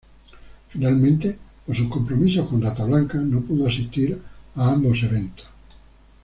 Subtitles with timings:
[0.69, 4.19] Finalmente por sus compromisos con Rata Blanca no pudo asistir
[4.55, 5.45] a ambos eventos.